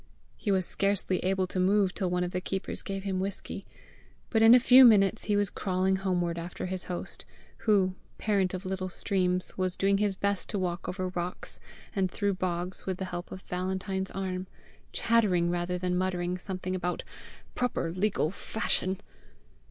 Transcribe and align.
He 0.35 0.51
was 0.51 0.65
scarcely 0.65 1.19
able 1.19 1.45
to 1.45 1.59
move 1.59 1.93
till 1.93 2.09
one 2.09 2.23
of 2.23 2.31
the 2.31 2.41
keepers 2.41 2.81
gave 2.81 3.03
him 3.03 3.19
whisky, 3.19 3.67
but 4.31 4.41
in 4.41 4.55
a 4.55 4.59
few 4.59 4.83
minutes 4.83 5.25
he 5.25 5.35
was 5.35 5.51
crawling 5.51 5.97
homeward 5.97 6.39
after 6.39 6.65
his 6.65 6.85
host, 6.85 7.23
who, 7.67 7.93
parent 8.17 8.55
of 8.55 8.65
little 8.65 8.89
streams, 8.89 9.59
was 9.59 9.75
doing 9.75 9.99
his 9.99 10.15
best 10.15 10.49
to 10.49 10.57
walk 10.57 10.89
over 10.89 11.09
rocks 11.09 11.59
and 11.95 12.09
through 12.09 12.33
bogs 12.33 12.87
with 12.87 12.97
the 12.97 13.05
help 13.05 13.31
of 13.31 13.43
Valentine's 13.43 14.09
arm, 14.09 14.47
chattering 14.91 15.51
rather 15.51 15.77
than 15.77 15.95
muttering 15.95 16.39
something 16.39 16.73
about 16.75 17.03
"proper 17.53 17.91
legal 17.91 18.31
fashion." 18.31 18.97